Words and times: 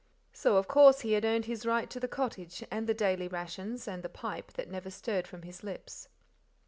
So, 0.33 0.57
of 0.57 0.67
course, 0.67 1.01
he 1.01 1.13
had 1.13 1.23
earned 1.25 1.45
his 1.45 1.63
right 1.63 1.87
to 1.91 1.99
the 1.99 2.07
cottage 2.07 2.63
and 2.71 2.87
the 2.87 2.93
daily 2.95 3.27
rations 3.27 3.87
and 3.87 4.01
the 4.01 4.09
pipe 4.09 4.51
that 4.53 4.67
never 4.71 4.89
stirred 4.89 5.27
from 5.27 5.43
his 5.43 5.63
lips. 5.63 6.09